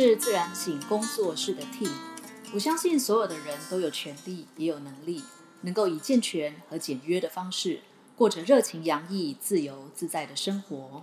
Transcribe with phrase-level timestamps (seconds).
[0.00, 1.88] 是自然醒工作室的 T，
[2.54, 5.24] 我相信所有的人都有权利，也有能力，
[5.62, 7.80] 能够以健全和简约的方式，
[8.14, 11.02] 过着热情洋溢、自由自在的生活。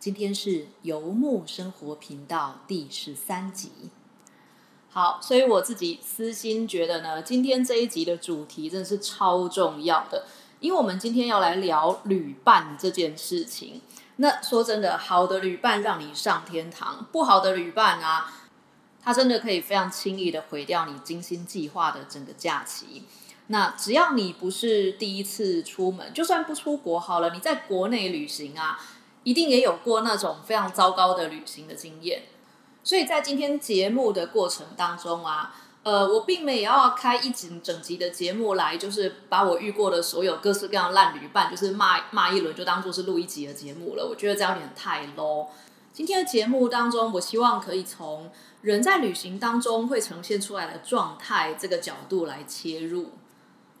[0.00, 3.70] 今天是游牧生活频道第十三集。
[4.90, 10.26] 好，所以我自己私心觉得呢，今天这一集的主题真的是超重要的，
[10.58, 13.80] 因为我们今天要来聊旅伴这件事情。
[14.16, 18.41] 那说真的，好的旅伴让你上天堂，不好的旅伴啊，
[19.02, 23.04] 他真的可以非常轻易的毁掉你精心计划的整个假期。
[23.48, 28.78] 那只要你不是第一次出门，就算不出国好了，你在国内旅行啊，
[29.24, 32.22] 一定也有过那种非常糟糕的旅行的经验。
[32.84, 35.54] 所以在今天节目的过程当中啊。
[35.84, 44.06] 呃，我并没有要开一整整集的节目来，就是把我遇过的所有各式各样烂旅伴，就是骂骂一轮，就当做是录一集的节目了。
[44.08, 45.48] 我觉得这样有点太 low。
[45.92, 48.30] 今天的节目当中，我希望可以从
[48.62, 53.12] 人在旅行当中会呈现出来的状态这个角度来切入。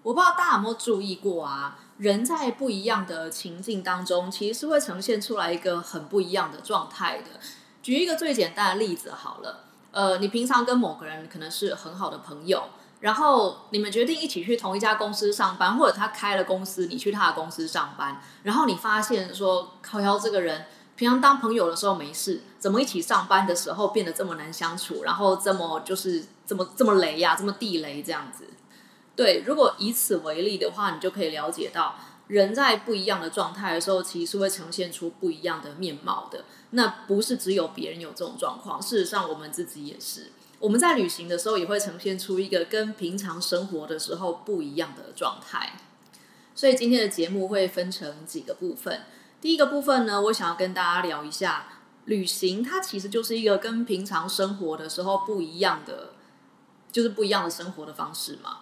[0.02, 7.40] 我不知道大家有没有注意过啊，人在不一样的情境当中，其实是会呈现出来一个很不一样的状态的。
[7.80, 9.64] 举一个最简单的例子好了。
[9.92, 12.64] 呃，你平常跟某个人可能是很好的朋友，
[13.00, 20.64] 然后你们决定一起去同一家公司上班，或者他开了公司，你去他的公司上班，然后你发现说，靠腰这个人
[20.96, 28.44] 平常当朋友的时候没事，怎么一起上班的时候变得这么难相处，然后这么就是这么这么雷呀，这么地雷这样子。
[29.16, 31.96] 对，如果以此为例的话，你就可以了解到。
[32.28, 36.44] 人在不一样的状态的时候，其实是会呈现出不一样的面貌的。
[36.70, 40.30] 那不是只有别人有这种状况，事实上我们自己也是。
[40.60, 45.72] 我们在旅行的时候，也会呈现出一个跟平常生活的时候不一样的状态。
[46.54, 49.00] 所以今天的节目会分成几个部分。
[49.40, 51.66] 第一个部分呢，我想要跟大家聊一下，
[52.04, 56.12] 旅行它其实就是一个跟平常生活的时候不一样的，
[56.90, 58.58] 就是不一样的生活的方式嘛。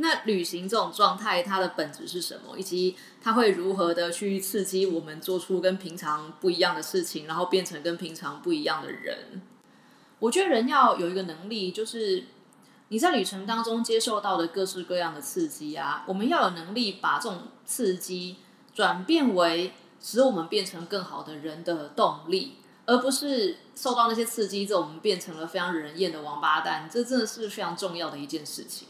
[0.00, 2.56] 那旅行这种状态，它的本质是什么？
[2.56, 9.42] 以及它会如何的去刺激我们做出跟平常不一样的事情，然后变成跟平常不一样的人？
[10.20, 12.24] 我觉得人要有一个能力，就是
[12.88, 18.36] 你在旅程当中接受到的各式各样的刺激啊，我们要有能力把这种刺激
[18.72, 26.88] 转变为使我们变成更好的人的动力，而不是受到那些刺激之后，我们变成了非常惹人厌的王八蛋。
[26.90, 28.88] 这真的是非常重要的一件事情。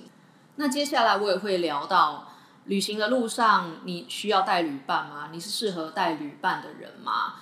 [0.54, 2.28] 那接下来我也会聊到，
[2.66, 5.30] 旅行的路上你需要带旅伴吗？
[5.32, 7.34] 你是适合带旅伴的人吗？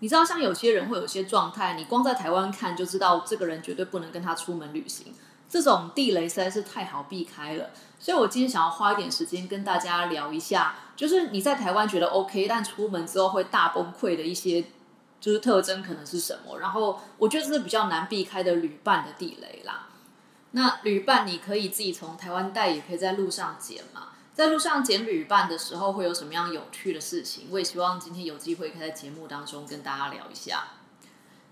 [0.00, 5.14] 你知道，像有些人会有些状态，你光在台湾看就知道，这个人绝对不能跟他出门旅行。
[5.48, 14.64] 这种地雷实在是太好避开了，所以我今天想要花一点时间跟大家聊一下，就是你在台湾觉得 OK，但出门之后会大崩溃的一些
[15.22, 16.58] 就是特征可能是什么？
[16.58, 19.86] 然后我觉得这是比较难避开的旅伴的地雷啦。
[20.50, 24.08] 那旅伴你可以自己从台湾带，也可以在路上捡嘛。
[24.34, 27.44] 在路上捡旅伴的时候，会有什么样有趣的事情？
[27.50, 30.64] 我也希望今天有机会可以在节目当中跟大家聊一下。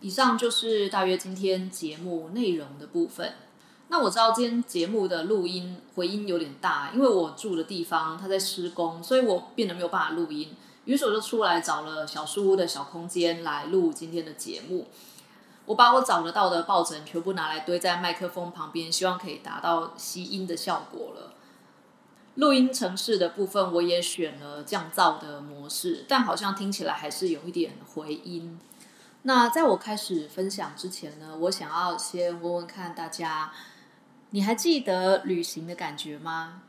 [0.01, 3.35] 以上就是大约今天节目内容的部分。
[3.89, 10.57] 那我知道今天节目的录音回音有点大，因为我住的地方它在施工，所以我变得没有办法录音。
[10.87, 14.89] 于是我就出来找了小书屋的小空间来录今天的节目。
[15.67, 21.35] 我把我找得到的抱枕全部拿来堆在麦克风旁边，希望可以达到吸音的效果了。
[22.37, 28.59] 录音城市的部分我也选了降噪的模式，但好像听起来还是有一点回音。
[29.23, 33.53] 那在我开始分享之前呢，我想要先问问看大家，
[34.31, 36.63] 你还记得旅行的感觉吗？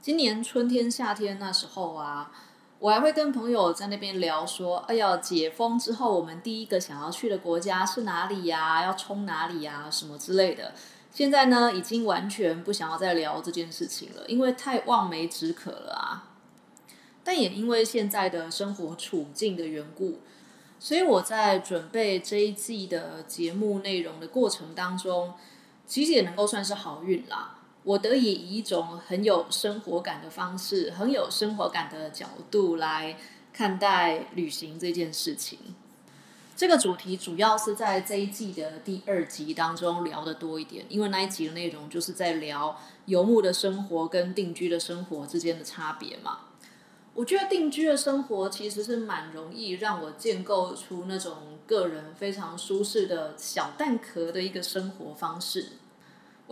[0.00, 2.32] 今年春天、夏天那时候啊。
[2.82, 8.82] 我还会跟朋友在那边聊说：“哎呀，解封之后，我们第一个想要去的国家是哪里呀？
[8.82, 9.88] 要冲哪里呀？
[9.88, 10.74] 什么之类的。”
[11.14, 16.32] 现在呢，已经完全不想要再聊这件事情了，因为太望梅止渴了啊。
[17.22, 20.18] 但也因为现在的生活处境的缘故，
[20.80, 25.34] 所以我在准备这一季的节目内容的过程当中，
[25.86, 27.58] 其实也能够算是好运啦。
[27.84, 33.18] 我得以以一种很有生活感的方式，很有生活感的角度来
[33.52, 35.58] 看待旅行这件事情。
[36.54, 46.38] 这个主题主要是在这一季的第二集当中聊的多一点，因为那一集的内容就是在聊游牧的生活跟定居的生活之间的差别嘛。
[47.14, 55.72] 我觉得定居的生活其实是蛮容易让我建构出那种个人非常舒适的小蛋壳的一个生活方式。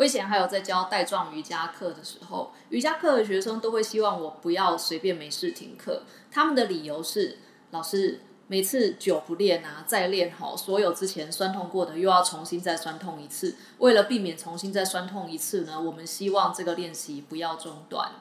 [0.01, 6.05] 我以前还有在教带状瑜伽课的时候，瑜伽课的学生都会希望我不要随便没事停课。
[6.31, 7.37] 他们的理由是：
[7.71, 13.57] 老师，每次久不练啊，再练好，所有之前酸痛过的又要重新再酸痛一次。
[13.77, 18.13] 为了避免重新再酸痛一次呢，我们希望这个练习不要中断。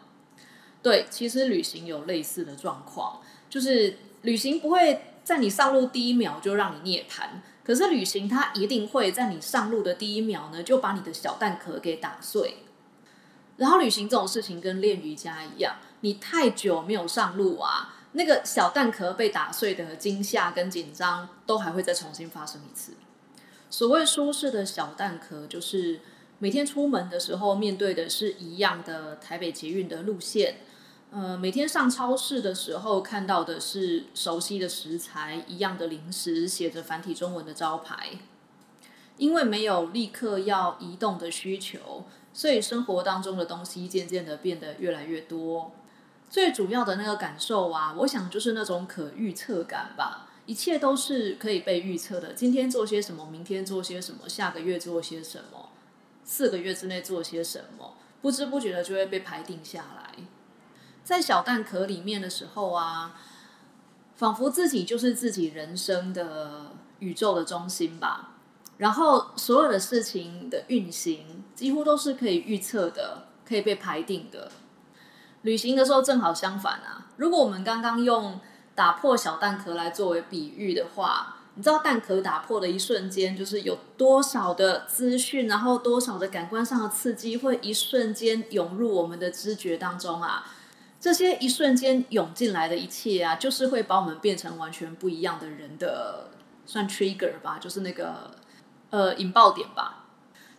[0.83, 7.39] 对，其实旅行有类似的状况，就是旅行不会在你上路第一秒就让你涅槃，
[7.69, 12.63] 可是旅行它一定会在你上路的第一秒呢，就把你的小蛋壳给打碎。
[13.57, 17.95] 然后旅行这种事情跟练瑜伽一样，你太久没有上路啊。
[18.13, 22.93] 那个小蛋壳被打碎的惊吓跟紧张，都还会再重新发生一次。
[23.69, 25.99] 所谓舒适的小蛋壳，就是
[26.39, 30.61] 每天出门的时候面对的是一样的台北捷运的路线，
[31.11, 38.19] 呃，每天上超市的时候看到的是熟悉的食材，一样的零食，写着繁体中文的招牌。
[39.17, 45.71] 因为没有立刻要移动的需求，所以生活当中的东西渐渐的变得越来越多。
[46.29, 52.33] 最主要的那个感受啊，我想就是那种可预测感吧，一切都是可以被预测的。
[52.33, 55.69] 今天做些什么，明天做些什么，下个月做些什么，
[56.23, 60.13] 四个月之内做些什么，不知不觉的就会被排定下来。
[61.09, 63.15] 在小蛋壳里面的时候啊，
[64.15, 68.35] 仿佛自己就是自己人生的宇宙的中心吧。
[68.77, 74.51] 然后所有的事情的运行几乎都是可以预测的，可以被排定的。
[75.41, 77.07] 旅行的时候正好相反啊！
[77.17, 78.39] 如果我们刚刚用
[78.75, 90.45] 打破小蛋壳来作为比喻的话，你知道蛋壳打破的一瞬间，就是有多少的资讯，然后多少的感官上的刺激会一瞬间涌入我们的知觉当中啊！
[90.99, 96.29] 这些一瞬间涌进来的一切啊，就是会把我们变成完全不一样的人的，
[96.65, 98.31] 算 trigger 吧，就是那个
[98.89, 100.05] 呃引爆点吧。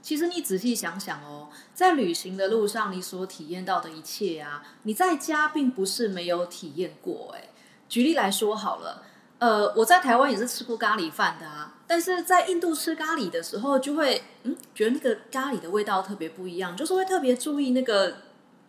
[0.01, 7.35] 其实你仔细想想哦，在旅行的路上，你所体验到的一切啊，你在家并不是没有体验过。
[7.37, 7.51] 哎，
[7.87, 9.03] 举例来说好了，
[9.41, 18.17] 呃，我在台湾也是吃过咖喱饭的啊，但是在印度吃咖喱的时候，就会嗯，觉得那个咖喱的味道特别不一样，就是会特别注意那个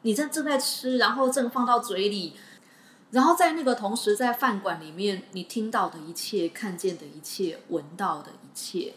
[0.02, 2.34] 你正正在吃，然后正放到嘴里，
[3.12, 8.94] 然后在那个同时，在饭馆里面，你听到的一切、看见的一切、闻到的一切，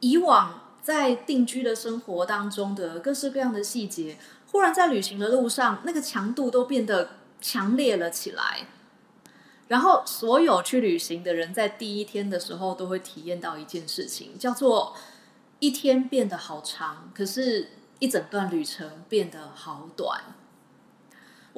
[0.00, 0.64] 以往。
[0.80, 4.16] 在定居的生活当中的各式各样的细节，
[4.46, 7.10] 忽然在旅行的路上，那个强度都变得
[7.42, 8.68] 强烈了起来。
[9.66, 14.96] 然后，所有去旅行的人在第一天的时候都会体验到一件事情，叫做
[15.58, 20.22] 一天变得好长，可是一整段旅程变得好短。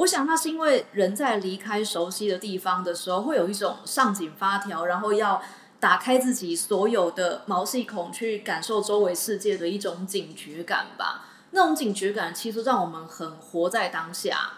[0.00, 5.42] 我想，那是因为人在离开熟悉的地方的时候，会有一种上紧发条，然后要。
[5.80, 11.24] 打开自己所有的毛细孔，去感受周围世界的一种警觉感吧。
[11.52, 14.50] 那种警觉感其实让我们很活在当下。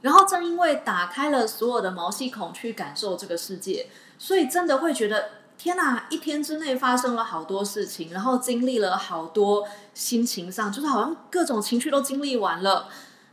[0.00, 3.86] 然后正因为打开了所有的毛细孔去感受这个世界，
[4.18, 6.06] 所以真的会觉得天哪！
[6.10, 12.88] 一天之内发生了好多事情，然后经历了好多心情上，就是好像各种情绪都经历完了。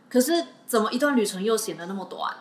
[0.07, 2.35] 可是怎么一段旅程又显得那么短？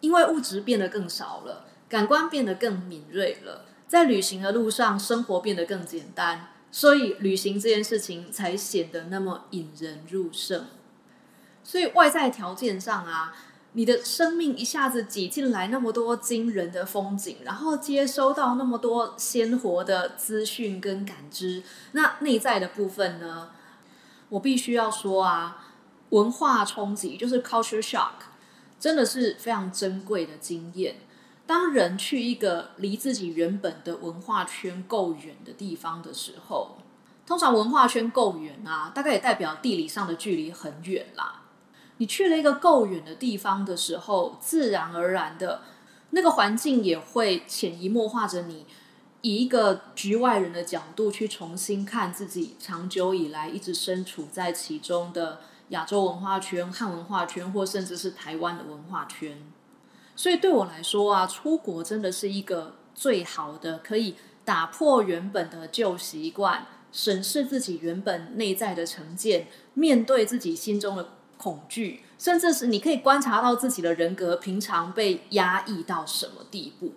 [0.00, 1.66] 因为物质变得更少了。
[1.88, 10.66] 感官变得更敏锐了，在旅行的路上，生活变得更简单，所以旅行这件事情才显得那么引人入胜。
[11.62, 13.32] 所以外在条件上啊，
[13.74, 21.62] 你的生命一下子挤进来那么多惊人的风景，然后接收到那么多鲜活的资讯跟感知，
[21.92, 23.50] 那内在的部分呢？
[24.30, 25.67] 我必须要说啊，
[26.10, 28.28] 文化冲击就是 culture shock，
[28.78, 30.96] 真的是非常珍贵的经验。
[31.46, 36.76] 当人去一个离自己原本的文化圈够远的地方的时候，
[37.26, 41.42] 通常文化圈够远啊，大概也代表地理上的距离很远啦。
[41.96, 45.62] 你去了一个够远的地方的时候，自然而然的
[46.10, 48.66] 那个环境也会潜移默化着你，
[49.22, 59.42] 以一个局外人的角度去重新看自己长久以来一直身处在其中的亚洲文化圈、汉文化圈，或甚至是台湾的文化圈。
[60.16, 76.92] 所以对我来说啊，出国真的是一个最好的可以打破原本的旧习惯，审视自己原本内在的成见，面对自己心中的恐惧，甚至是你可以观察到自己的人格平常被压抑到什么地步。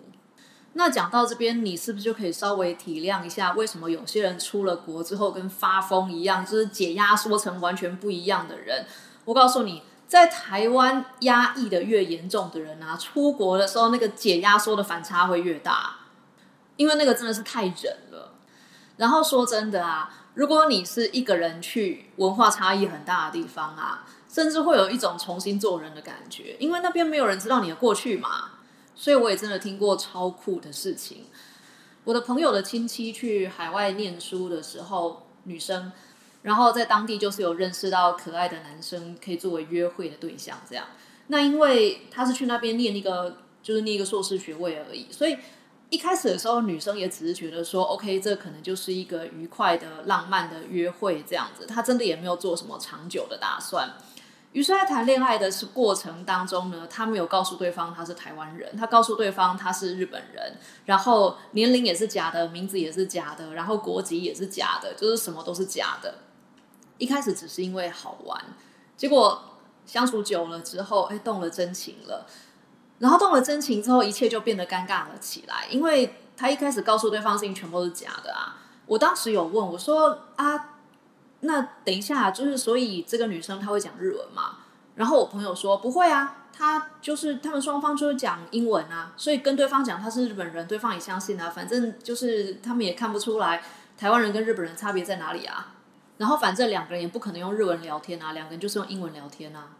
[0.74, 8.86] 那讲到这边，你是不是就可以稍微体谅一下，为什么有些人出了国之后跟发疯一样，就是解压缩成完全不一样的人？
[9.24, 9.82] 我告诉你。
[10.08, 16.00] 在台湾压抑的越严重的人啊，出国的时候那个解压缩的反差会越大，
[16.76, 18.34] 因为那个真的是太忍了。
[18.98, 28.50] 然后说真的啊，如果你是一个人去文化差异很大的地方啊，甚至会有一种重新做人的感觉，因为那边没有人知道你的过去嘛。
[28.94, 31.24] 所以我也真的听过超酷的事情。
[32.04, 35.92] 我的朋友的亲戚去海外念书的时候，女生，
[36.42, 40.60] 然后在当地就是有认识到可爱的男生，可以作为约会的对象。
[40.68, 40.86] 这样，
[41.28, 45.36] 那因为他是去那边念一个，就是念一个硕士学位而已，所以
[45.90, 51.66] 一开始的时候，女生也只是觉得说，OK，这可能就是一个愉快的、浪漫的约会这样子。
[51.66, 53.94] 他真的也没有做什么长久的打算。
[54.52, 66.16] 于是，在谈恋爱的是过程当中呢，他没有告诉对方他是台湾人，他告诉对方他是日本人，然后年龄也是假的，名字也是假的，然后国籍也是假的，就是什么都是假的。
[66.98, 68.38] 一开始只是因为好玩，
[68.94, 69.42] 结果
[69.86, 72.26] 相处久了之后，哎，动了真情了。
[72.98, 78.60] 然后动了真情之后，一切就变得尴尬了起来，因为他一开始告诉对方事情全部都是假的啊。
[78.84, 80.68] 我当时有问我说啊。
[81.44, 84.58] 那等一下，就是所以这个女生她会讲日文嘛？
[84.94, 91.50] 然后我朋友说不会啊，她就是他们双方就是讲英文啊，所以跟对方讲她是日本人，对方也相信啊。
[91.50, 93.62] 反正就是他们也看不出来
[93.98, 95.74] 台湾人跟日本人差别在哪里啊。
[96.18, 99.70] 然后反正两个人也不可能用日文聊天啊，两个人就是用英文聊天啊。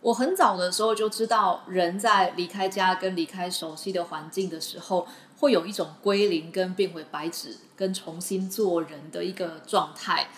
[0.00, 5.06] 我很早的时候就知道，人在离开家跟离开熟悉的环境的时候，
[5.40, 10.28] 会有一种归零跟变回白纸跟重新做人的一个状态。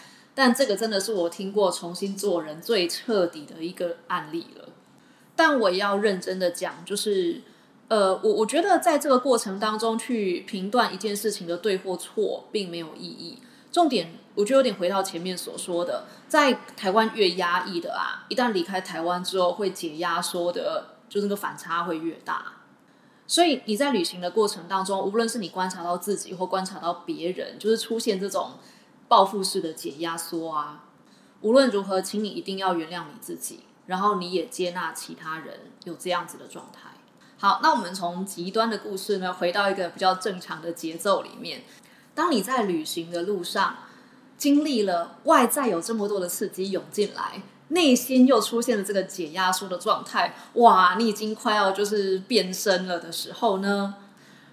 [0.42, 4.70] 但这个真的是我听过重新做人最彻底的一个案例了。
[5.36, 7.42] 但我要认真的讲，就是
[7.88, 13.38] 呃，我我觉得在这个过程当中去评断一件事情的对或错，并没有意义。
[13.70, 22.52] 重点，我觉得有点回到前面所说的，在台湾越压抑的啊，一旦离开台湾之后，会解压缩的，就那个反差会越大。
[23.26, 28.52] 所以你在旅行的过程当中，无论是你观察到自己或观察到别人，就是出现这种。
[29.10, 30.84] 报复式的解压缩啊！
[31.40, 36.90] 无论如何，请你一定要原谅你自己，然后你也接纳其他人有这样子的状态。
[37.36, 41.64] 好，那我们从极端的故事呢，回到一个比较正常的节奏里面。
[42.14, 43.78] 当你在旅行的路上，
[44.38, 50.94] 经历了外在有这么多的刺激涌进来，内心又出现了这个解压缩的状态，哇！
[50.96, 53.96] 你已经快要就是变身了的时候呢？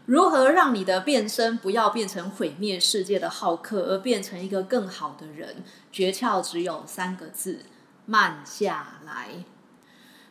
[0.08, 5.58] 如何让你的变身不要变成毁灭世界的好客，而变成一个更好的人？
[5.92, 7.66] 诀窍只有三个字：
[8.06, 9.44] 慢下来。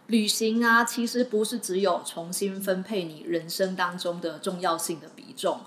[0.07, 5.61] 旅行啊，其实不是只有重新分配你人生当中的重要性的比重。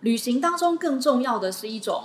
[0.00, 2.04] 旅行当中更重要的是一种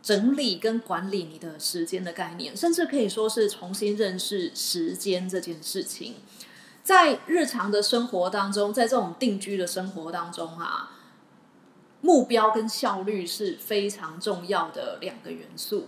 [0.00, 6.14] 整理跟管理你的时间的概念，甚至可以说是重新认识时间这件事情。
[6.90, 10.90] 在日常的生活当中，在这种定居的生活当中啊，
[12.00, 15.86] 目标跟效率是非常重要的两个元素。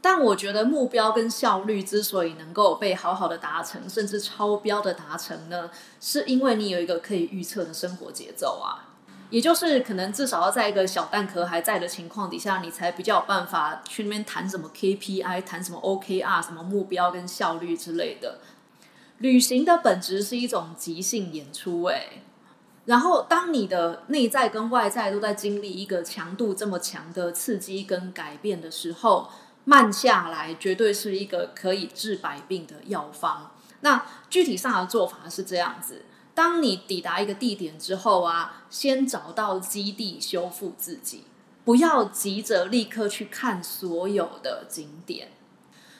[0.00, 5.68] 但我觉得目标跟效率之所以能够被好好的达成，甚至超标的达成呢，
[6.00, 8.94] 是因为你有一个可以预测的生活节奏啊，
[9.30, 18.38] 也就是可能至少要在一个小蛋壳还在的情况底下，你才比较有办法去那边谈什么 KPI，谈什么 OKR，什么目标跟效率之类的。
[19.20, 22.22] 旅行的本质是一种即兴演出，哎，
[22.86, 29.28] 然后当你的内在跟外在都在经历一个强度这么强的刺激跟改变的时候，
[29.64, 33.52] 慢下来绝对是一个可以治百病的药方。
[33.82, 41.24] 那具体上的做法是这样子：当你抵达一个地点之后啊，先找到基地修复自己，
[41.62, 45.32] 不要急着立刻去看所有的景点。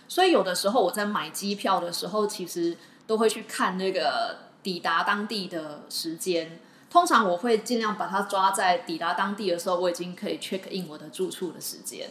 [0.08, 2.78] 所以有的时候我在买机票的时候，其实。
[3.10, 12.08] 都会去看那个抵达当地的时间，通常我会尽量把它抓在抵达当地的时候，我已经可以 check in 我的住处的时间。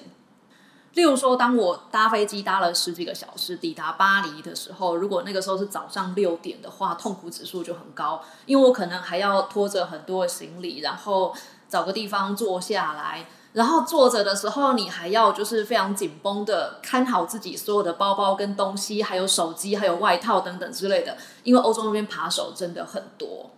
[0.96, 11.34] 例如说，当我搭飞机搭了十几个小时抵达巴黎的时候，如果那个时候是早上六点的话，痛苦指数就很高，因为我可能还要拖着很多行李，然后
[11.70, 13.25] 找个地方坐下来。
[13.53, 21.18] 然后坐着的时候，你还要就是非常紧绷的看好自己所有的包包跟东西，还有手机、还有外套等等之类的。
[21.44, 23.50] 因为欧洲那边扒手真的很多，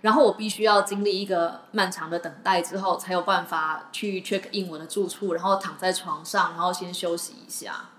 [0.00, 7.90] 然后我必须要经历一个漫长的等待之后，才有办法去 check in 我的住处，然后躺在床上，然后先休息一下。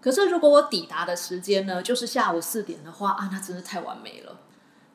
[0.00, 4.36] 可是如果我抵达的时间呢，就是下午四点的话啊，那真的太完美了。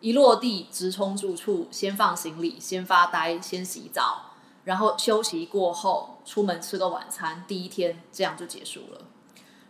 [0.01, 4.34] 一落地直冲住处，先放行李，先发呆，先洗澡。
[4.67, 9.05] 然后休息过后，出门吃个晚餐，第一天这样就结束了。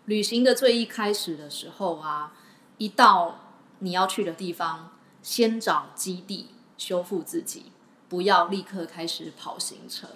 [0.05, 2.33] 旅行的最一开始的时候啊，
[2.79, 3.41] 一到
[3.77, 6.47] 你要去的地方，先找基地
[6.79, 7.71] 修复自己，
[8.09, 10.09] 不要立刻开始跑行程。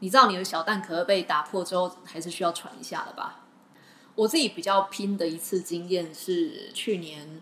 [0.00, 3.44] 你知道你的小蛋壳被打破之后，还是需要喘一下的吧？
[4.16, 7.40] 我自己比较拼的一次经验是去年。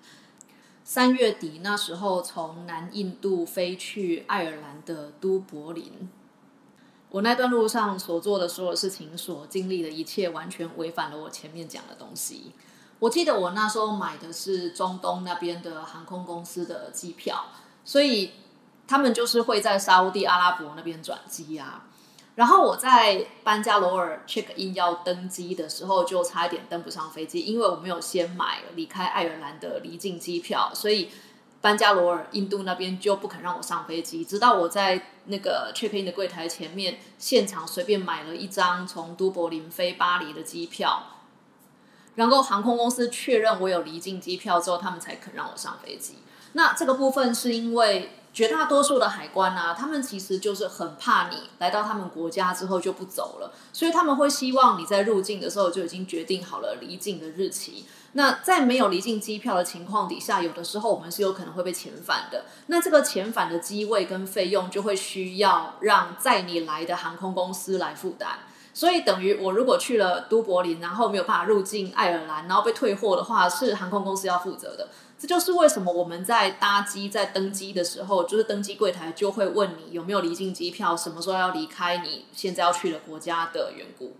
[0.92, 6.10] 三月底那时候从南印度飞去爱尔兰的都柏林。
[7.10, 12.50] 我那段路上所做的所有事情，所经历的一切，完全违反了我前面讲的东西。
[12.98, 17.44] 我记得我那时候买的是中东那边的航空公司的机票，
[17.84, 18.32] 所以
[18.88, 21.86] 他们就是会在沙地阿拉伯那边转机啊。
[22.40, 31.10] 然后我在班加罗尔 check in 要登机的时候，就差一点登不上飞机，因为我没有先买离开爱尔兰的离境机票，所以。
[31.60, 41.02] 班加罗尔，印度那边就不肯让我上飞机，直到我在那个 check in 的柜台前面现场随便买了一张从都柏林飞巴黎的机票，
[42.14, 46.20] 然后航空公司确认我有离境机票之后，他们才肯让我上飞机。
[46.54, 57.86] 那这个部分是因为绝大多数的海关啊，他们其实就是很怕你来到他们国家之后就不走了，所以他们会希望你在入境的时候就已经决定好了离境的日期。
[58.12, 62.44] 那在没有离境机票的情况底下，有的时候我们是有可能会被遣返的。
[62.66, 68.38] 那这个遣返的机位跟费用就会需要让载你来的航空公司来负担。
[68.72, 74.88] 所以等于我如果去了都柏林，然后没有办法入境爱尔兰，然后被退货的话，是航空公司要负责的。
[75.20, 84.16] 这就是为什么我们在搭机在登机的时候，就是登机柜台就会问你有没有离境机票，什么时候要离开你现在要去的国家的缘故。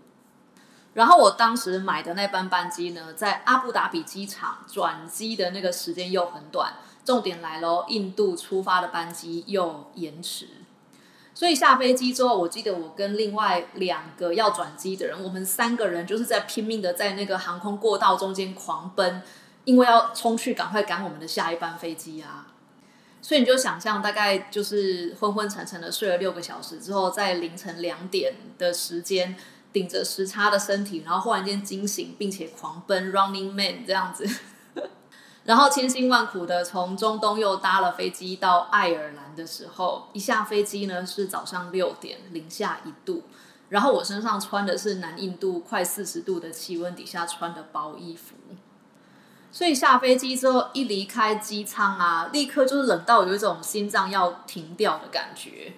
[0.93, 10.49] 然后我当时买的那班班机呢，在阿布达比机场转机的那个时间又很短，重点来喽，印度出发的班机又延迟，
[11.33, 19.23] 所以下飞机之后，我记得我跟另外两个要转机的人，我们三个人就是在拼命的在那个航空过道中间狂奔，
[19.65, 22.47] 因为要冲去赶快赶我们的下一班飞机啊！
[23.21, 29.35] 所以你就想象，大概就是昏昏沉沉的睡了六个小时之后，在凌晨两点的时间。
[29.73, 34.27] 顶着时差的身体，然后忽然间惊醒，并且狂奔 Running Man 这样子，
[35.45, 43.23] 然后千辛万苦的从中东又搭了飞机到爱尔兰的时候，一下飞机呢是早上六点，零下一度，
[43.69, 48.35] 然后我身上穿的是南印度快四十度的气温底下穿的薄衣服，
[49.51, 55.73] 所以下飞机之后一离开机舱啊，立刻就是冷到有一种心脏要停掉的感觉，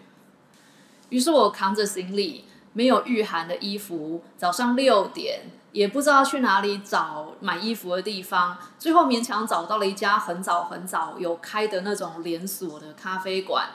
[1.09, 2.45] 于是我扛着行李。
[2.75, 5.41] 没有御寒的衣服，早上六点
[5.73, 13.67] 也不知道去哪里找买衣服的地方，最后勉强找到了一家很早很早有开的那种连锁的咖啡馆，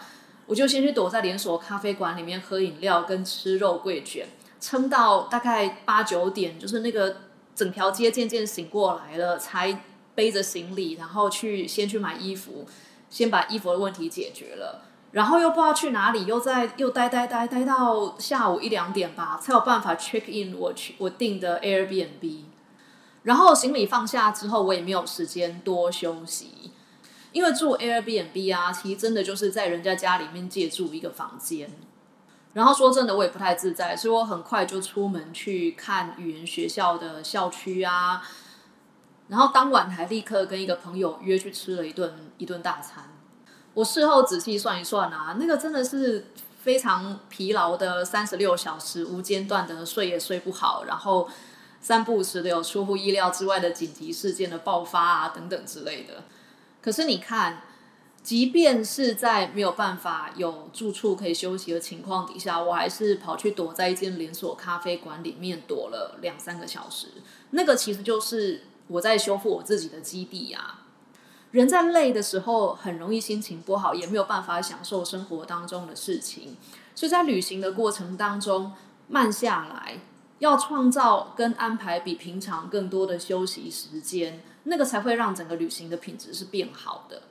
[0.47, 4.27] 我就先去躲在连锁咖啡馆里面喝饮料跟吃肉桂卷，
[4.61, 7.19] 撑到大概八九点，就是那个
[7.59, 9.83] 整条街渐渐醒过来了，才
[10.15, 12.65] 背着行李，然后去先去买衣服，
[13.11, 14.85] 先把衣服的问题解决了。
[15.11, 22.43] 然后又不知道去哪里，又在又待待待待到下午一两点吧，才有办法 check in 我去我订的 Airbnb。
[23.25, 26.71] 然后行李放下之后，我也没有时间多休息，
[27.33, 31.69] 因为住 Airbnb 啊，其实真的就是在人家家里面借住一个房间。
[32.59, 38.21] 然后说真的，我也不太自在，所以我很快就出门去看语言学校的校区啊。
[39.29, 43.05] 然后当晚还立刻跟一个朋友约去吃了一顿一顿大餐。
[43.75, 51.29] 我事后仔细算一算啊，那个真的是非常疲劳的三十六小时，无间断的睡也睡不好，然后
[51.81, 56.25] 三不五时的有出乎意料之外的紧急事件的爆发啊等等之类的。
[56.83, 57.63] 可是你看，
[58.29, 67.07] 即便是在没有办法有住处可以休息的情况底下，我还是跑去躲在一间连锁咖啡馆里面躲了两三个小时。
[67.53, 70.81] 那个其实就是我在修复我自己的基地呀。
[71.53, 76.59] 人在累的时候，很容易心情不好，也没有办法享受生活当中的事情。
[76.95, 78.75] 所以在旅行的过程当中，
[79.09, 80.03] 慢下来，
[80.41, 87.23] 要创造跟安排比平常更多的休息时间，那个才会让整个旅行的品质是变好的。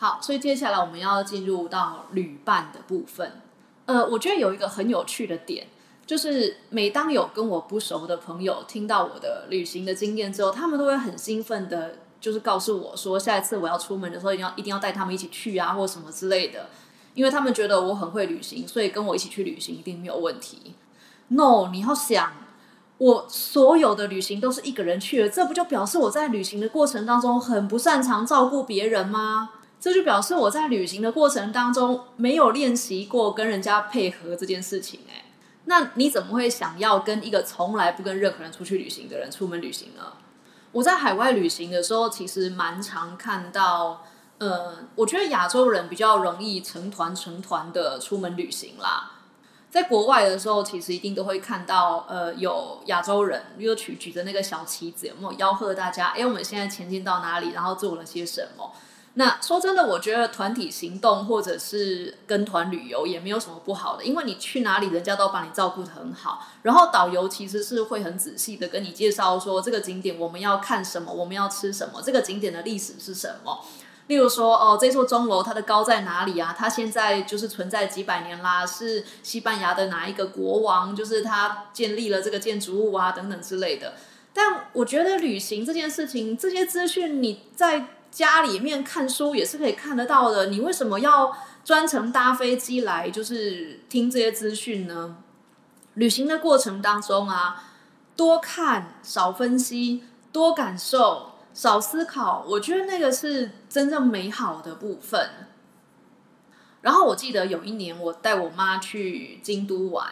[0.00, 3.42] 好，所以接下来我们要进入到旅伴的部分。
[3.84, 5.66] 呃，我觉得有一个很有趣的点，
[6.06, 11.96] 就是每当有跟我不熟的朋友听到我的旅行的经验之后，他们都会很兴奋的。
[12.18, 16.66] 就是告诉我说，下一次我要出门的时候，一定要一定要带他们一起去啊，或什么之类的，
[17.14, 20.74] 因为他们觉得我很会旅行，所以跟我一起去旅行一定没有问题。
[21.28, 22.32] No，你要想，
[22.98, 29.52] 我所有的旅行都是一个人去的，这不就表示我在旅行的过程当中很不擅长照顾别人吗？
[29.80, 35.00] 这就表示我在旅行的过程当中没有练习过跟人家配合这件事情。
[35.08, 35.24] 哎，
[35.64, 40.12] 那你怎么会想要跟一个从来不跟任何人出去旅行的人出门旅行呢？
[40.72, 44.04] 我在海外旅行的时候，其实蛮常看到，
[44.38, 49.12] 呃，我觉得亚洲人比较容易成团成团的出门旅行啦。
[49.70, 56.08] 在国外的时候，其实一定都会看到，呃，有亚洲人又举举着那个小旗子，有没有吆喝大家？
[56.08, 57.52] 哎，我们现在前进到哪里？
[57.52, 58.72] 然后做了些什么？
[59.14, 66.46] 那说真的，我觉得团体行动或者是跟团旅游也没有什么不好的，因为你去哪里，人家都把你照顾得很好。
[66.62, 73.64] 然后导游其实是会很仔细的跟你介绍说，这个景点我们要看什么，我们要吃什么，这个景点的历史是什么。
[74.06, 76.54] 例如说，哦，这座钟楼它的高在哪里啊？
[76.56, 83.94] 它现在就是存在几百年啦，是西班牙的哪一个国王，就是他建立了这个建筑物啊，等等之类的。
[84.32, 90.46] 但我觉得旅行这件事情，这些资讯你在家里面看书也是可以看得到的。
[90.46, 95.16] 你为什么要专程搭飞机来，就是听这些资讯呢？
[95.94, 97.64] 旅行的过程当中啊，
[98.16, 101.26] 多看少分析，多感受。
[101.52, 105.48] 少思考，我觉得那个是真正美好的部分。
[106.80, 110.06] 然后我记得有一年，我带我妈去京都玩，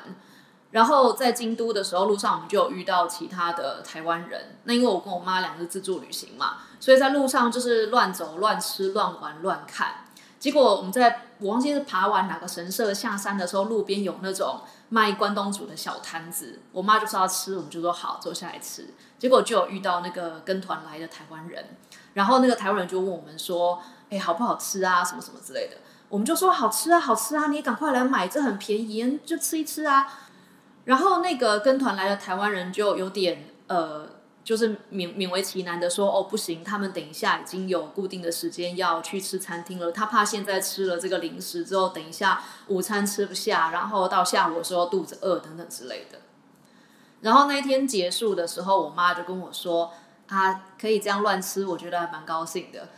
[0.71, 4.59] 然后在京都的时候，路上我们就有遇到其他的台湾人。
[4.65, 10.05] 那因为我跟我妈两个自助旅行嘛，所以在路上就是乱走、乱吃、乱玩、乱看。
[10.39, 18.95] 结果我们在我忘记是爬完哪个神社下山的时候，路边有那种卖关东煮的小摊子，我妈就说要吃，我们就说好，坐下来吃。
[19.19, 21.65] 结果就有遇到那个跟团来的台湾人，
[22.13, 25.03] 然后那个台湾人就问我们说：“哎，好不好吃啊？
[25.03, 25.79] 什么什么之类的。”
[26.09, 30.07] 我们就说：“好吃啊，好吃啊，你赶快来买，这很便宜，就吃一吃啊。”
[30.89, 34.17] 然后那个跟团来的台湾人就有点呃。
[34.49, 39.93] 就是勉勉为其难的说哦不行，他们等一下已经有固定的时间要去吃餐厅了。
[39.93, 46.21] 他怕现在吃了这个零食之后，等一下午餐吃不下，然后到下午的时候肚子饿等等之类的。
[47.21, 49.93] 然后那一天结束的时候，我妈就跟我说，
[50.29, 52.89] 啊可以这样乱吃，我觉得还蛮高兴的。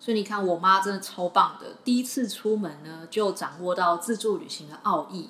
[0.00, 5.28] 所以你看，我妈真的超棒的，第一次出门呢就掌握到自助旅行的奥义。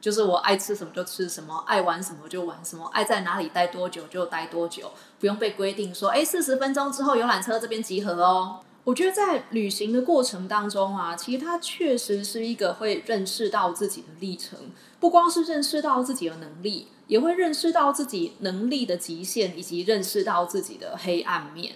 [0.00, 8.60] 就是我爱吃什么就吃什么，爱玩什么就玩什么，爱在哪里待多久就待多久，不用被规定说，哎，四十分钟之后游览车这边集合哦。
[8.84, 14.58] 我觉得在旅行的过程当中啊，其实它确实是一个会认识到自己的历程，
[14.98, 21.74] 不光是认识到自己的能力，也会认识到自己能力的极限，以及认识到自己的黑暗面。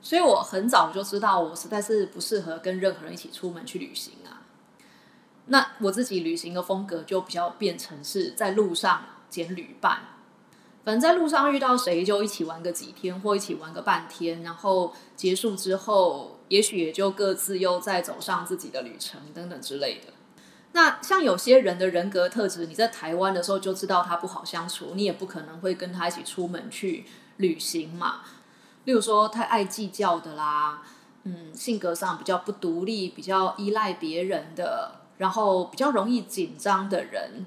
[0.00, 4.14] 所以我很早就知道，我实在是不适合跟任何人一起出门去旅行。
[5.46, 10.02] 那我自己旅行的风格就比较变成是在路上捡旅伴，
[10.84, 20.12] 反正在路上遇到谁就一起玩个几天或一起玩个半天，然后结束之后，也许也就各自又再走上自己的旅程等等之类的。
[20.72, 27.04] 那像有些人的人格特质，你在台湾的时候就知道他不好相处，你也不可能会跟他一起出门去
[27.38, 28.20] 旅行嘛。
[28.84, 30.82] 例如说太爱计较的啦，
[31.24, 35.01] 嗯，性格上比较不独立，比较依赖别人的。
[35.22, 37.46] 然后比较容易紧张的人，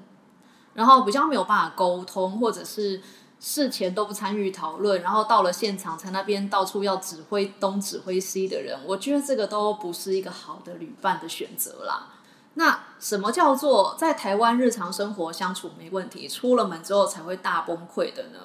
[0.72, 3.02] 然后比较没有办法沟通，或者是
[3.38, 12.14] 事前都不参与讨论，然后到了现场在那边到处要指挥东指挥西的人，我觉得这个都不是一个好的旅伴的选择啦。
[12.54, 18.38] 那什么叫做在台湾日常生活相处没问题，出了门之后才会大崩溃的呢？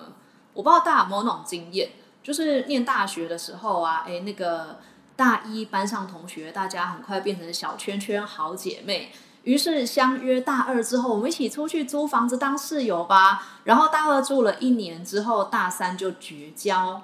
[0.54, 1.92] 我不知道大家有没有那种经验，
[2.22, 4.80] 就是念大学的时候啊，哎那个。
[5.22, 9.12] 大一班上同学，大家很快变成小圈圈好姐妹，
[9.44, 13.60] 于是相约大二之后，我们一起出去租房子当室友吧。
[13.66, 17.04] 然后大二住了一年之后，大三就绝交。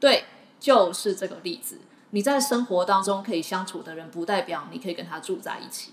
[0.00, 0.24] 对，
[0.58, 1.78] 就是这个例子。
[2.10, 5.92] 你在生活当中可以相处的人，不代表你可以跟他住在一起。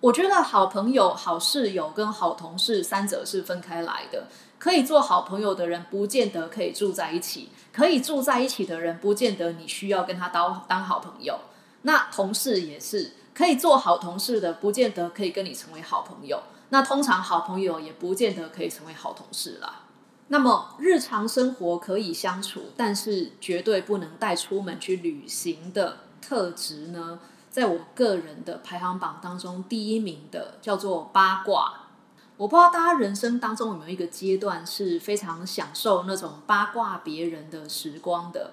[0.00, 4.28] 我觉得好朋友、好室友跟好同事三者是分开来的。
[4.58, 11.38] 可以做好朋友的人，不见得可以住在一起；可以住在一起的人，不见得你需要跟他当当好朋友。
[11.82, 16.42] 那同事也是可以做好同事的，不见得可以跟你成为好朋友。
[16.70, 19.82] 那通常好朋友也不见得可以成为好同事啦。
[20.26, 27.20] 那么日常生活可以相处，但是绝对不能带出门去旅行的特质呢？
[27.48, 31.84] 在我个人的排行榜当中，第一名的叫做八卦。
[32.38, 38.52] 我不知道大家人生当中有没有一个阶段是非常享受那种八卦别人的时光的。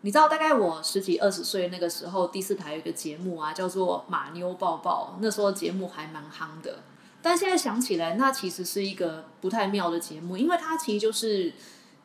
[0.00, 6.78] 你知道，大概我十几二十岁那个时候，第四台有一个节目啊，叫做《马妞抱抱》，那时候节目还蛮夯的。
[7.20, 11.52] 但现在想起来，那其实是一个不太妙的节目，因为它其实就是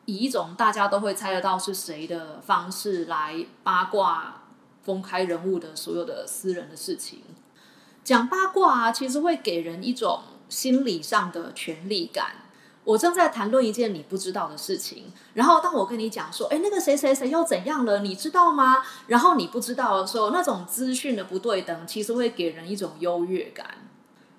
[0.04, 4.42] 以一种大家都会猜得到是谁的方式来八卦
[4.84, 7.22] 公开人物的所有的私人的事情。
[8.04, 10.20] 讲八卦啊，其实会给人一种。
[10.48, 12.36] 心理上的权力感，
[12.84, 18.82] 我正在谈论一件你不知道的事情，然后当我跟你讲说，哎，那个谁谁谁又怎样了，你知道吗？
[19.08, 23.66] 然后你不知道的时候，那种资讯的不对等，其实会给人一种优越感。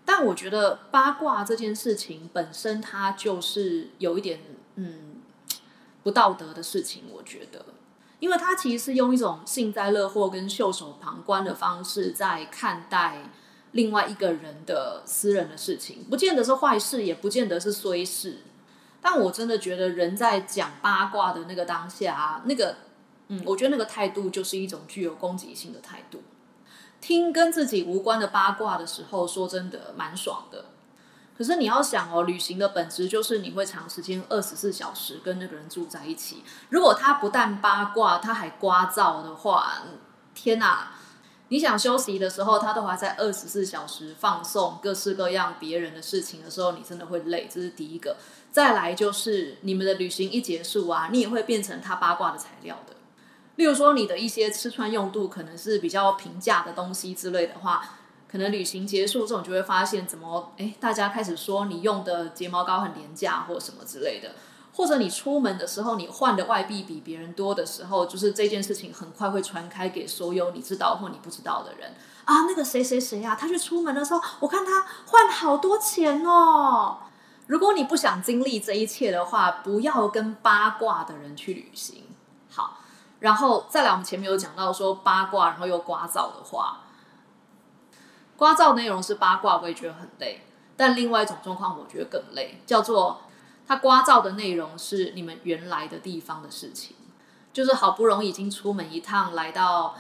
[0.05, 4.39] 但我觉得八卦这件事情本身，它就是有一点
[4.75, 5.17] 嗯
[6.01, 7.03] 不道德的事情。
[7.11, 7.65] 我觉得，
[8.19, 13.29] 因为它其实是用一种幸灾乐祸跟袖手旁观的方式在看待
[13.71, 18.39] 另外一个人的私人的事情，不见得是坏事，也不见得是衰事。
[19.01, 22.77] 但我真的觉得，人在讲八卦的那个当下，那个
[23.27, 26.23] 嗯，我觉得那个态度就是一种具有攻击性的态度。
[26.99, 30.65] 听跟自己无关的八卦的时候，说真的蛮爽的。
[31.37, 36.43] 可是你要想哦，旅行的本质就是你会长时间二十四小时跟那个人住在一起。
[36.69, 39.83] 如果他不但八卦，他还刮噪的话，
[40.33, 40.93] 天哪！
[41.49, 47.47] 你想休息的时候，他都还在二十四小时放送各式各样别人的事情的时候，你真的会累。
[47.49, 48.17] 这是第一个。
[48.51, 52.95] 再来就是你们的旅行一结束啊，你也会变成他八卦的材料的。
[53.55, 57.97] 例如说，你的一些吃穿用度可能是比较平价的东西之类的话，
[58.31, 64.31] 可能旅行结束这种就会发现，怎么哎，大家开始说你用的睫毛膏很廉价或什么之类的，
[64.77, 76.99] 或者你出门的时候你换的外币比别人多的时候，就是这件事情很快会传开给所有你知道或你不知道的人啊，那个谁谁谁啊，他去出门的时候，我看他换好多钱哦。
[77.47, 82.03] 如果你不想经历这一切的话，不要跟八卦的人去旅行。
[82.51, 82.77] 好。
[83.19, 86.81] 然后再来，我们前面有讲到说八卦，然后又刮噪的话，
[88.35, 90.45] 刮噪内容是八卦，我也觉得很累。
[90.75, 93.21] 但另外一种状况，我觉得更累，叫做
[93.67, 96.95] 它刮噪的内容是你们原来的地方的事情，
[97.51, 99.95] 就是好不容易已经出门一趟，来到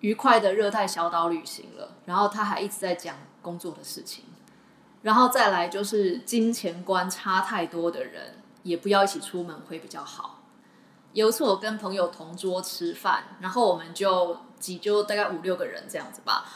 [0.00, 4.24] 愉快的热带小岛旅行了，然后他还一直在讲工作的事情。
[5.02, 10.38] 然后再来就是金钱观差太多的人，也不要一起出门会比较好。
[11.12, 16.46] 有一次我跟朋友同桌吃饭，然后我们就几就大概五六个人这样子吧，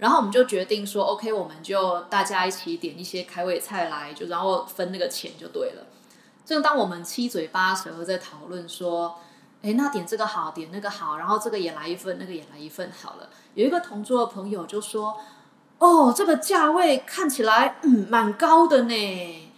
[0.00, 5.86] 然后我们就决定说，OK，我们就大家一起点一些开胃菜来，就然后分那个钱就对了。
[6.44, 9.20] 正当我们七嘴八舌在讨论说，
[9.62, 13.28] 哎，那点这个好，点那个好，然后这个也来一份，那个也来一份好了。
[13.52, 15.20] 有一个同桌的朋友就说，
[15.78, 19.52] 哦，这个价位看起来嗯蛮高的呢。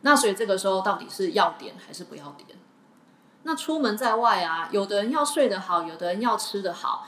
[0.00, 2.58] 那所以这个时候到底是要点还是不要点？
[3.44, 7.06] 那出门在外啊，有的人要睡得好，有的人要吃得好。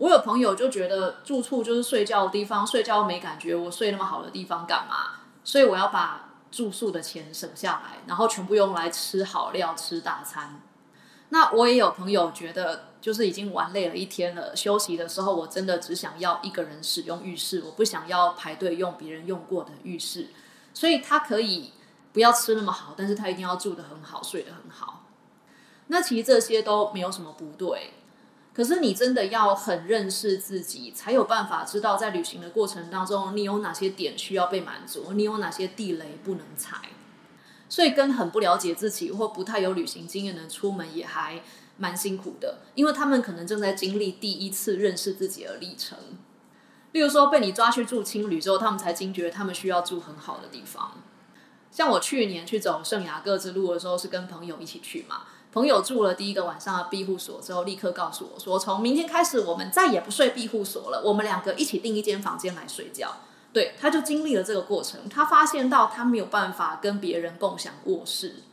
[0.00, 5.20] 我有朋友就觉得住处就是睡觉的地方，睡觉没感觉，我睡那么好的地方干嘛？
[5.44, 10.62] 所以我要把住宿的钱省下来，然后全部用来吃好料、吃大餐。
[11.28, 20.28] 那我也有朋友觉得，就是已经玩累了一天了，休息的时候我真的只想要一个人使用浴室，我不想要排队用别人用过的浴室，
[20.72, 21.74] 所以他可以
[22.14, 25.04] 不要吃那么好，但是他一定要住得很好，睡得很好。
[25.88, 27.92] 那其实这些都没有什么不对，
[28.60, 36.76] 可是你真的要很认识自己，才有办法知道在旅行的过程当中，你有哪些点需要被满足，你有哪些地雷不能踩。
[37.70, 41.42] 所以跟很不了解自己或不太有旅行经验的出门也还
[41.78, 45.96] 蛮辛苦的，因为他们可能正在经历第一次认识自己的历程。
[46.92, 51.00] 例如说被你抓去住青旅之后，他们才惊觉他们需要住很好的地方。
[51.70, 55.22] 像我去年去走圣雅各之路的时候，是跟朋友一起去嘛。
[55.52, 63.16] 朋友住了第一个晚上的庇护所之后，立刻告诉我说：“从明天开始，我们再也不睡庇护所了，我们两个一起订一间房间来睡觉。”
[63.52, 68.44] 对，他就经历了这个过程，他发现到他没有办法跟别人共享卧室。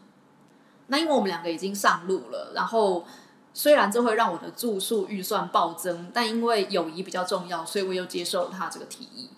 [0.87, 3.05] 那因为我们两个已经上路了，然后
[3.53, 9.29] 虽然这会让我的住宿预算暴增，但因为友谊比较重要，所以我又接受他这个提议。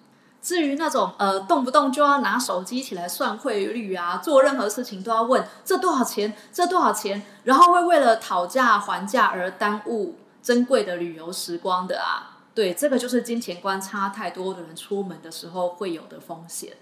[0.50, 16.74] 至于那种呃动不动就要拿手机起来算汇率啊，做任何事情都要问这多少钱，这多少钱，然后会为了讨价还价而耽误珍贵的旅游时光的啊，对，这个就是金钱观差太多的人出门的时候会有的风险。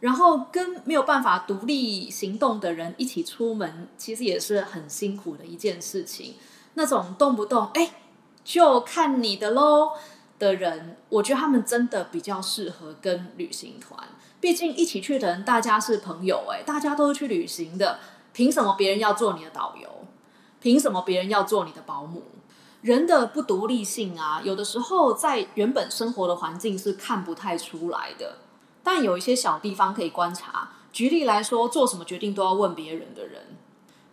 [0.00, 6.34] 然后跟没有办法独立行动的人一起出门，其实也是很辛苦的一件事情。
[6.74, 7.92] 那种动不动哎，
[8.44, 9.92] 就看你的喽。
[10.38, 14.08] 的人，我觉得他们真的比较适合跟旅行团。
[14.40, 17.98] 毕竟一起去的人，大家是朋友，哎，大家都是去旅行的，
[18.32, 19.88] 凭什么别人要做你的导游？
[20.60, 22.22] 凭什么别人要做你的保姆？
[22.82, 28.36] 人的不独立性啊，有的时候在原本生活的环境是看不太出来的。
[28.82, 30.72] 但有一些小地方可以观察。
[30.92, 33.56] 举例来说，做什么决定都要问别人的人，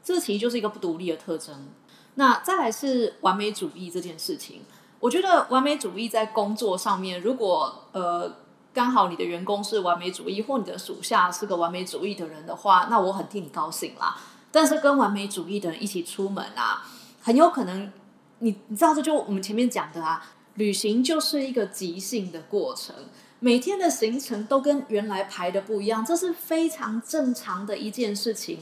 [0.01, 1.67] 这其实就是一个不独立的特征。
[2.15, 4.61] 那再来是完美主义这件事情。
[5.01, 8.33] 我觉得完美主义在工作上面，如果呃
[8.71, 14.15] 刚好你的员工是完美主义，或你的属下是个完美主义的人的话，那我很替你高兴啦。
[14.51, 16.85] 但是跟完美主义的人一起出门啊，
[17.21, 17.91] 很有可能
[18.39, 22.95] 你你知道这就我们前面讲的啊，旅行就是一个即兴的过程，
[23.39, 28.59] 每天的行程都跟原来排的不一样，这是非常正常的一件事情。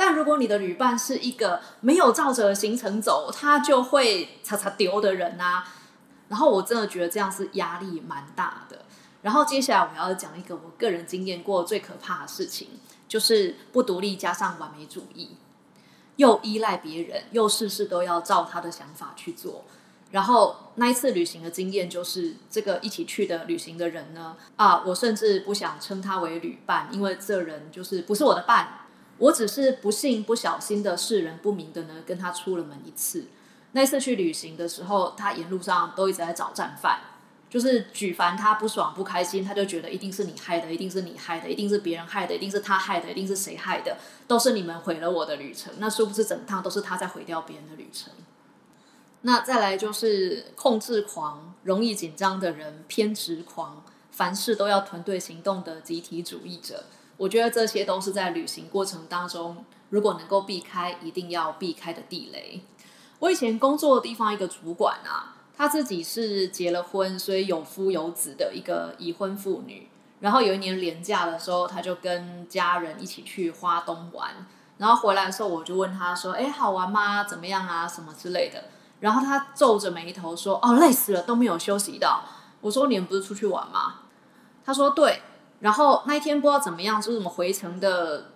[0.00, 5.62] 但如果你的旅伴是一个没有照着行程走，他就会擦擦丢的人啊，
[6.28, 8.78] 然后我真的觉得这样是压力蛮大的。
[9.20, 12.68] 然后接下来我要讲一个我个人经验过最可怕的事情，
[13.06, 15.36] 就是不独立加上完美主义，
[16.16, 19.66] 又依赖别人，又事事都要照他的想法去做。
[20.12, 28.79] 然后那一次旅行的经验就是，这个一起去的旅行的人呢，啊，我甚至不想称他为旅伴，因为这人就是不是我的伴，
[29.20, 33.26] 我只是不幸不小心的世人不明的呢，跟他出了门一次。
[33.72, 37.00] 那次去旅行的时候，他沿路上都一直在找战犯。
[37.48, 43.96] 就是举凡他不爽不开心，他就觉得一定是你害的，一定是你害的，一定是别人害的，一定是他害的，一定是谁害的，
[44.28, 45.74] 都是你们毁了我的旅程。
[45.78, 48.12] 那殊不知整趟都是他在毁掉别人的旅程。
[49.22, 56.84] 那再来就是控制狂，容易紧张的人，偏执狂，凡事都要团队行动的集体主义者。
[57.20, 62.62] 我觉得这些都是在旅行过程当中，如果能够避开，一定要避开的地雷。
[63.18, 65.36] 我以前工作的地方一个主管啊。
[65.54, 69.90] 他自己是结了婚，所以有夫有子的一个已婚妇女。
[70.20, 74.46] 然后有一年年假的时候，他就跟家人一起去花东玩。
[74.78, 77.24] 然后回来的时候，我就问他说：“哎，好玩吗？
[77.24, 77.86] 怎么样啊？
[77.86, 78.64] 什么之类的？”
[79.00, 82.24] 然后他皱着眉头说：“哦，累死了，都没有休息到。”
[82.62, 83.96] 我说：“你们不是出去玩吗？”
[84.64, 85.20] 他说：“对。”
[85.60, 88.26] 然后那一天不知道怎么样，就是我们回程的。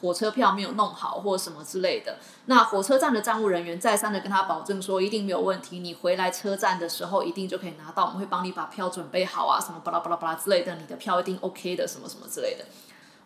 [0.00, 2.16] 火车票没有弄好，或什么之类的。
[2.46, 5.80] 那火车站的站务人员再三的跟他保证说，一定没有问题。
[5.80, 10.74] 你回来车站的时候，一定就可以拿到，我们会帮你把票准备好啊，什么巴拉巴拉巴拉之类的。
[10.76, 12.64] 你的票一定 OK 的，什么什么之类的。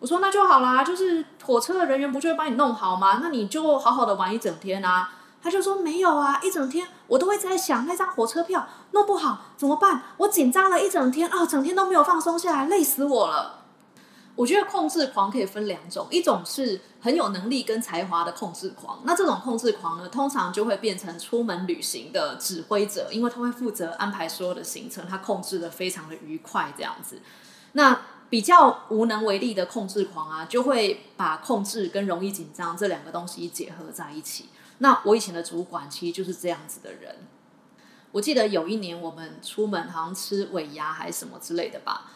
[0.00, 3.20] 我说那就好啦，就是火车的人员不就会帮你弄好吗？
[3.22, 5.10] 那你就好好的玩一整天啊。
[5.46, 10.02] 他就说没有啊，一整天我都会在想那张火车票弄不好怎么办？
[10.16, 13.62] 我紧张了一整天啊，整天都没有放松下来，累死我了。
[14.34, 27.20] 我觉得控制狂可以分两种，一种是很有能力跟才华的控制狂，那这种控制狂呢，通常就会变成出门旅行的指挥者，因为他会负责安排所有的行程，他控制的非常的愉快这样子。
[27.74, 34.48] 那比较无能为力的控制狂啊，就会把控制跟容易紧张这两个东西结合在一起。
[34.78, 37.16] 那我以前的主管其实就是这样子的人。
[38.12, 42.12] 我记得有一年我们出门好像吃尾牙还是什么之类的吧。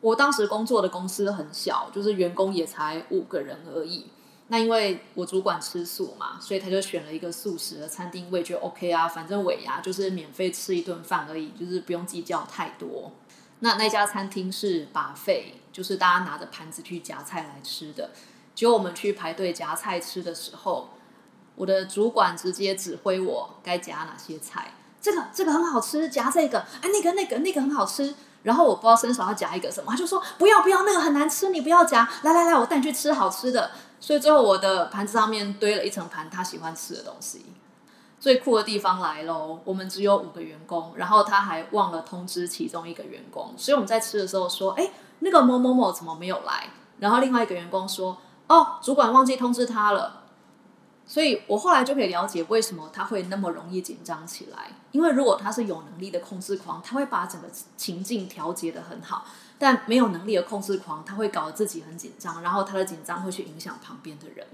[0.00, 4.06] 我当时工作的公司很小，就是员工也才五个人而已。
[4.48, 9.08] 那因为我主管吃素嘛，所以他就选了一个素食的餐厅，我也觉得 OK 啊。
[9.08, 13.12] 反正尾牙就是免费吃一顿饭而已，就是不用计较太多。
[13.60, 18.10] 那那家餐厅是把费，就是大家拿着盘子去夹菜来吃的。
[18.54, 20.90] 结果我们去排队夹菜吃的时候，
[21.56, 24.72] 我的主管直接指挥我该夹哪些菜。
[25.00, 26.60] 这个这个很好吃，夹这个。
[26.80, 28.14] 哎，那个那个那个很好吃。
[28.42, 32.08] 然后我不知道伸手要夹一个什么，他就说不要不要，那个很难吃，你不要夹。
[32.22, 33.72] 来来来，我带你去吃好吃的。
[33.98, 37.46] 所以最后我的盘子上面堆了一层盘他喜欢吃的东西。
[38.20, 44.90] 最酷的地方来喽，我们只有五个员工，然后他还忘了通知其中一个员工，所以我们在吃的时候说，哎，
[45.20, 46.68] 那个某某某怎么没有来？
[46.98, 48.16] 然后另外一个员工说，
[48.48, 50.22] 哦，主管忘记通知他了。
[51.06, 54.72] 所以我后来就可以了解为什么他会那么容易紧张起来。
[54.90, 59.24] 因为如果他是有能力的控制狂，他会把整个情境调节的很好；
[59.58, 64.44] 但没有能力的控制狂，他会搞得自己很紧张，然后他的紧张会去影响旁边的人。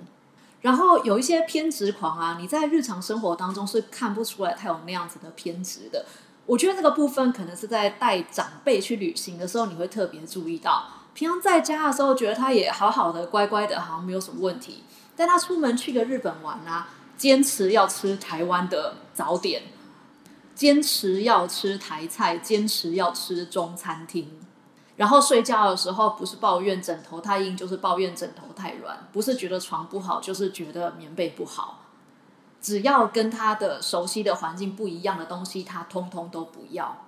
[0.60, 6.04] 然后有一些偏执狂啊，你在日常生活当中是看不出来他有那样子的偏执的。
[6.44, 10.84] 我觉得这个部分可能是在带长辈去旅行的时候，你会特别注意到。
[11.14, 14.82] 平常在家的时候，觉得他也好好的、乖乖的，好像没有什么问题。
[15.16, 19.62] 带他出门去个日本玩啊，坚持要吃台湾的早点，
[20.54, 24.40] 坚持要吃台菜，坚持要吃中餐厅。
[24.96, 31.80] 然后睡觉的时候，不是抱怨枕头太硬，就是抱怨枕头太软；不是觉得床不好，就是觉得棉被不好。
[32.60, 37.06] 只要跟他的熟悉的环境不一样的东西，他通通都不要。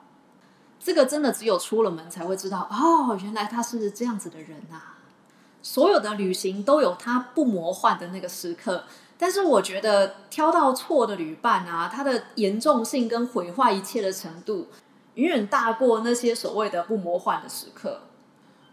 [0.80, 4.93] 这个真的只有出了门才会知道哦，原来他是这样子的人啊。
[5.64, 8.84] 所有的旅行都有它不魔幻的那个时刻，
[9.18, 14.68] 但是我觉得挑到错的旅伴啊，它的严重性跟毁坏一切的程度，
[15.14, 18.02] 远远大过那些所谓的不魔幻的时刻。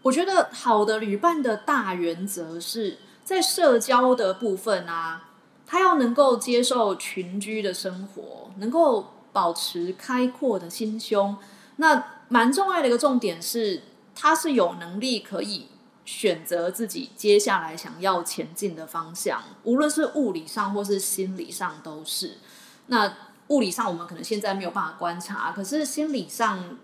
[0.02, 5.30] 我觉得好的旅伴的大原则是在社交的部分啊，
[5.66, 11.38] 他要能够接受群居的生活，能够保持开阔的心胸。
[11.76, 13.80] 那蛮重要的一个重点是，
[14.14, 15.68] 他是有能力可以。
[16.04, 22.38] 选择自己接下来想要前进的方向，无论是物理上或是心理上都是。
[22.86, 23.14] 那
[23.48, 26.78] 物理上我们可能现在没有办法观察，可是心理上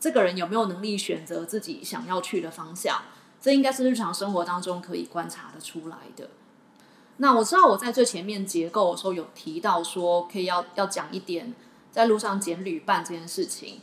[0.00, 3.02] 这个人有没有能力选择自己想要去的方向，
[3.40, 6.30] 这应该是日常生活当中可以观察的出来的。
[7.18, 11.54] 那我知道我在最前面结构的时候有提到说，可以要要讲一点
[11.92, 13.80] 在路上捡旅伴这件事情。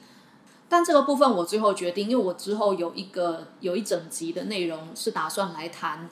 [0.72, 6.10] 但这个部分我最后决定，因为我之后有一个有一整集的内容是打算来谈，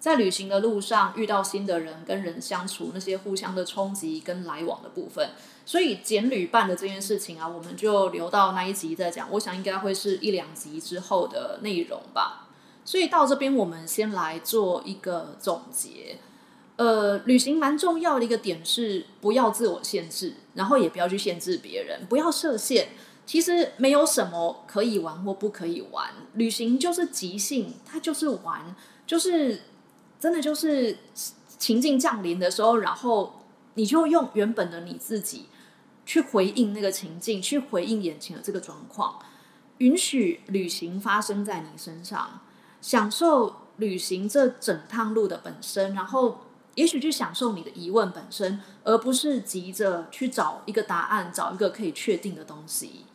[0.00, 5.30] 在旅行的路上遇到新的人跟人相处那些互相的冲击跟来往的部分，
[5.64, 9.28] 所以简旅伴的这件事情啊，我们就留到那一集再讲。
[9.30, 12.48] 我想应该会是一两集之后的内容吧。
[12.84, 16.18] 所以到这边我们先来做一个总结。
[16.74, 22.88] 呃，旅行蛮重要的一个点是不要自我限制，然后也不要去限制别人，不要设限。
[23.24, 28.74] 其实没有什么可以玩或不可以玩，旅行就是即兴，它就是玩，
[29.06, 29.62] 就是
[30.18, 30.98] 真的就是
[31.58, 33.40] 情境降临的时候，然后
[33.74, 35.46] 你就用原本的你自己
[36.04, 39.20] 去回应那个情境，去回应眼前的这个状况，
[39.78, 42.40] 允许旅行发生在你身上，
[42.80, 46.40] 享受旅行这整趟路的本身，然后
[46.74, 53.06] 也许去享受你的疑问本身，而不是急着去找一个答案，找一个可以确定的东西。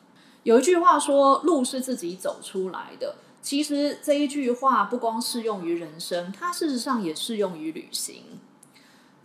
[0.48, 8.40] 有一句话说：“路是自己走出来的。”其实这一句话不光适用于人生，它事实上也适用于旅行。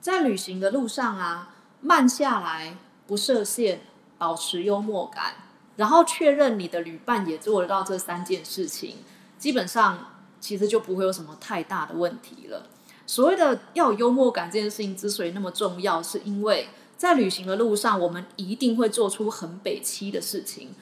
[0.01, 3.83] 在旅行的路上啊，慢下来，不设限，
[4.19, 5.35] 保持幽默感，
[5.77, 8.97] 然后确认你的旅伴也做得到这三件事情，
[9.39, 10.09] 基本上
[10.41, 12.67] 其实就不会有什么太大的问题了。
[13.07, 16.67] 所谓的要有幽默感这件事情之所以那么重要，是因为
[16.97, 20.75] 在旅行的路上，我们一定会做出很北七的事情。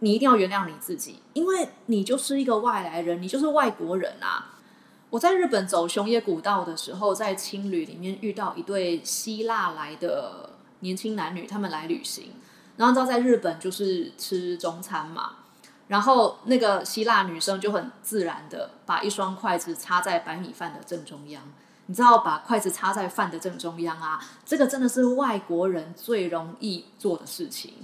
[0.00, 4.56] 你一定要原谅你自己，因为你就是一个外来人，你就是外国人啊！
[5.10, 12.32] 我在日本走熊野古道的时候，在青旅里面遇到一对希腊来的年轻男女，他们来旅行，
[12.76, 15.32] 然后知道在日本就是吃中餐嘛，
[15.88, 21.42] 然后那个希腊女生就很自然的把一双筷子插在白米饭的正中央，
[21.86, 27.74] 你知道把筷子插在饭的正中央啊，这个真的是外国人最容易做的事情。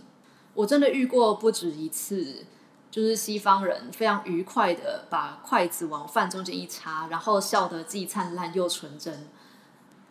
[0.57, 2.45] 我真的遇过不止一次，
[2.91, 9.29] 就是西方人非常愉快的把筷子往饭中间一插，然后笑得既灿烂又纯真。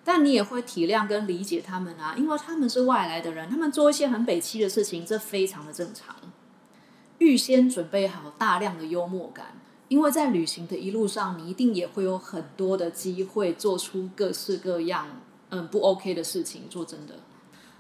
[0.03, 6.15] 但你也会体谅跟理解他们啊，因为他们是外来的人，他们做一些很北戚的事情，这非常的正常。
[7.17, 15.07] 预先准备好大量的幽默感，因为在旅行的一路上，你一定也会有很多的机会做出各式各样
[15.49, 16.69] 嗯不 OK 的事情。
[16.69, 17.15] 说真的。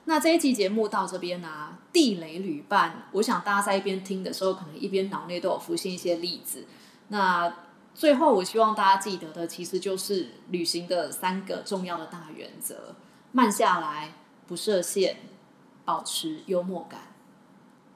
[0.05, 6.65] 那这一期节目到这边啊，地雷旅伴，我想大家在一边听的时候，可能一边脑内都有浮现一些例子。
[7.07, 7.51] 那
[7.93, 12.95] 最后，我希望大家记得的，其实就是旅行的三个重要的大原则：
[13.31, 14.13] 慢下来，
[14.45, 15.17] 不设限，
[15.83, 16.99] 保持幽默感。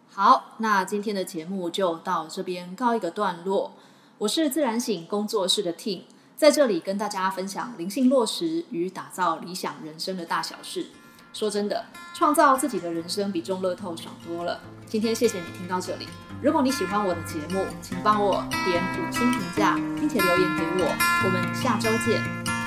[0.10, 3.74] 好，那今天的节目就到这边告一个段落。
[4.18, 6.01] 我是自然醒工作室的 Ting，
[6.36, 10.88] 在这里跟大家分享灵性落实与打造理想人生的大小事。
[11.34, 14.59] 说真的，创造自己的人生比中乐透爽多了。
[14.86, 16.07] 今天谢谢你听到这里。
[16.41, 21.21] 如果你喜欢我的节目，请帮我点五星评价，并且留言给我。
[21.25, 22.59] 我们下周见。